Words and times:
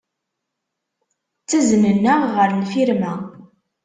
Ttaznen-aɣ 1.41 2.21
ɣer 2.35 2.49
lfirma. 2.61 3.13